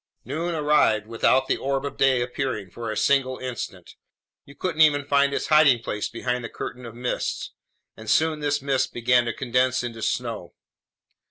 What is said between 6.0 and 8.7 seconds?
behind the curtain of mist. And soon this